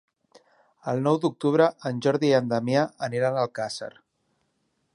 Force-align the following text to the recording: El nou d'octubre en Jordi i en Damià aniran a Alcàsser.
El 0.93 1.01
nou 1.07 1.19
d'octubre 1.25 1.67
en 1.89 2.01
Jordi 2.05 2.29
i 2.31 2.35
en 2.39 2.49
Damià 2.53 2.87
aniran 3.09 3.37
a 3.37 3.45
Alcàsser. 3.49 3.91